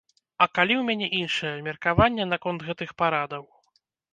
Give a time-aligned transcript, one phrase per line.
[0.43, 3.43] А калі ў мяне іншае меркаванне наконт гэтых парадаў?